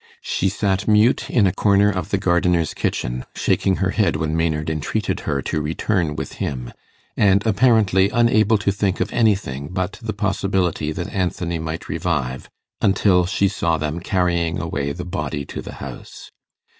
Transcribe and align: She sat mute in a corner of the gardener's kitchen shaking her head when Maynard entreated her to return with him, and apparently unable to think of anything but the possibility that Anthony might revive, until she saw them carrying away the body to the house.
She 0.23 0.49
sat 0.49 0.87
mute 0.87 1.29
in 1.29 1.45
a 1.45 1.53
corner 1.53 1.91
of 1.91 2.09
the 2.09 2.17
gardener's 2.17 2.73
kitchen 2.73 3.23
shaking 3.35 3.75
her 3.75 3.91
head 3.91 4.15
when 4.15 4.35
Maynard 4.35 4.67
entreated 4.67 5.19
her 5.29 5.43
to 5.43 5.61
return 5.61 6.15
with 6.15 6.33
him, 6.41 6.73
and 7.15 7.45
apparently 7.45 8.09
unable 8.09 8.57
to 8.57 8.71
think 8.71 8.99
of 8.99 9.13
anything 9.13 9.67
but 9.67 9.99
the 10.01 10.11
possibility 10.13 10.91
that 10.91 11.13
Anthony 11.13 11.59
might 11.59 11.87
revive, 11.87 12.49
until 12.81 13.27
she 13.27 13.47
saw 13.47 13.77
them 13.77 13.99
carrying 13.99 14.59
away 14.59 14.91
the 14.91 15.05
body 15.05 15.45
to 15.45 15.61
the 15.61 15.73
house. 15.73 16.31